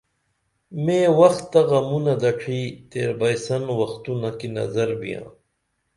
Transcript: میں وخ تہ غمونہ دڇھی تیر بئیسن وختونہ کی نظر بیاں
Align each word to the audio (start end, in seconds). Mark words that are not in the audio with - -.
میں 0.83 1.05
وخ 1.19 1.35
تہ 1.51 1.61
غمونہ 1.69 2.15
دڇھی 2.21 2.61
تیر 2.89 3.09
بئیسن 3.19 3.63
وختونہ 3.79 4.31
کی 4.39 4.47
نظر 4.57 4.89
بیاں 4.99 5.25